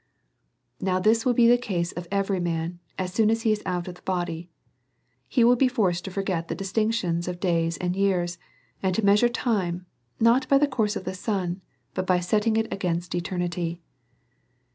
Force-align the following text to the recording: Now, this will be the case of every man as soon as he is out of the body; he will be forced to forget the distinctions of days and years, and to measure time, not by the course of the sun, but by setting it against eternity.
Now, 0.79 0.97
this 0.97 1.27
will 1.27 1.35
be 1.35 1.45
the 1.47 1.59
case 1.59 1.91
of 1.91 2.07
every 2.09 2.39
man 2.39 2.79
as 2.97 3.13
soon 3.13 3.29
as 3.29 3.43
he 3.43 3.51
is 3.51 3.61
out 3.67 3.87
of 3.87 3.93
the 3.93 4.01
body; 4.01 4.49
he 5.27 5.43
will 5.43 5.55
be 5.55 5.67
forced 5.67 6.05
to 6.05 6.09
forget 6.11 6.47
the 6.47 6.55
distinctions 6.55 7.27
of 7.27 7.39
days 7.39 7.77
and 7.77 7.95
years, 7.95 8.39
and 8.81 8.95
to 8.95 9.05
measure 9.05 9.29
time, 9.29 9.85
not 10.19 10.49
by 10.49 10.57
the 10.57 10.65
course 10.67 10.95
of 10.95 11.03
the 11.03 11.13
sun, 11.13 11.61
but 11.93 12.07
by 12.07 12.19
setting 12.19 12.57
it 12.57 12.73
against 12.73 13.13
eternity. 13.13 13.79